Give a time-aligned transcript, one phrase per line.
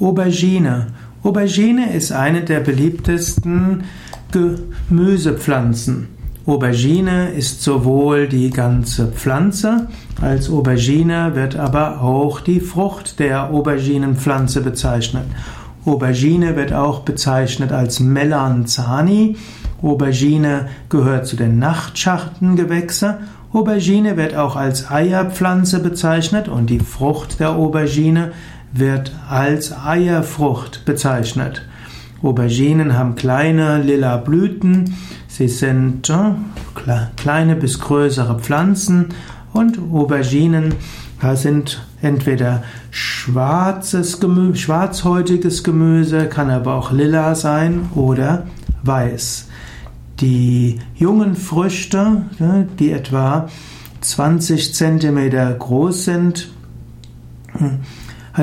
[0.00, 0.88] Aubergine.
[1.22, 3.84] Aubergine ist eine der beliebtesten
[4.32, 6.08] Gemüsepflanzen.
[6.46, 9.88] Aubergine ist sowohl die ganze Pflanze,
[10.20, 15.24] als Aubergine wird aber auch die Frucht der Auberginenpflanze bezeichnet.
[15.86, 19.36] Aubergine wird auch bezeichnet als Melanzani.
[19.82, 23.18] Aubergine gehört zu den Nachtschattengewächse.
[23.52, 28.32] Aubergine wird auch als Eierpflanze bezeichnet und die Frucht der Aubergine
[28.72, 31.62] wird als Eierfrucht bezeichnet.
[32.22, 34.94] Auberginen haben kleine lila Blüten.
[35.28, 36.32] Sie sind äh,
[37.16, 39.08] kleine bis größere Pflanzen
[39.52, 40.74] und Auberginen
[41.34, 48.46] sind entweder schwarzes Gemüse, schwarzhäutiges Gemüse, kann aber auch lila sein oder
[48.86, 49.48] weiß.
[50.20, 52.22] Die jungen Früchte,
[52.78, 53.48] die etwa
[54.00, 56.50] 20 cm groß sind,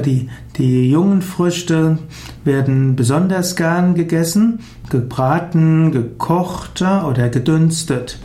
[0.05, 1.98] die, die jungen Früchte
[2.44, 4.59] werden besonders gern gegessen,
[4.90, 8.19] gebraten, gekocht oder gedünstet.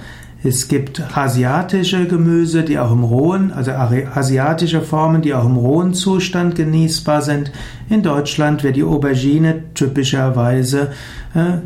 [0.44, 5.92] Es gibt asiatische Gemüse, die auch im rohen, also asiatische Formen, die auch im rohen
[5.92, 7.50] Zustand genießbar sind.
[7.88, 10.92] In Deutschland wird die Aubergine typischerweise
[11.34, 11.58] äh,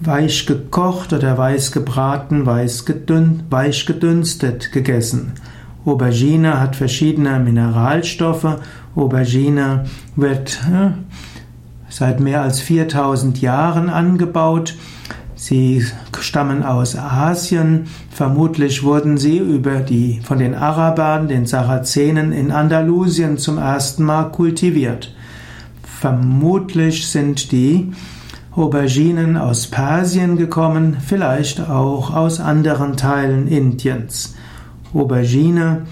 [0.00, 5.32] weich gekocht oder weiß gebraten, weiß gedün, weich gedünstet gegessen.
[5.84, 8.58] Aubergine hat verschiedene Mineralstoffe.
[8.94, 10.60] Aubergine wird
[11.88, 14.76] seit mehr als 4000 Jahren angebaut.
[15.34, 15.84] Sie
[16.20, 17.86] stammen aus Asien.
[18.10, 24.24] Vermutlich wurden sie über die, von den Arabern, den Sarazenen in Andalusien zum ersten Mal
[24.24, 25.14] kultiviert.
[26.00, 27.92] Vermutlich sind die
[28.58, 34.34] Auberginen aus Persien gekommen, vielleicht auch aus anderen Teilen Indiens.
[34.92, 35.82] Aubergine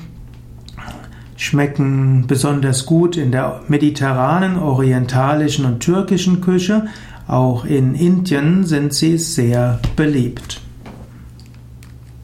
[1.37, 6.89] schmecken besonders gut in der mediterranen, orientalischen und türkischen Küche.
[7.29, 10.61] Auch in Indien sind sie sehr beliebt.